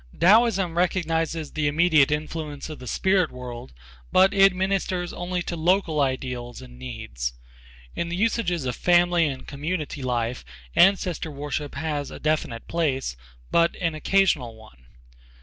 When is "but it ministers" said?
4.11-5.13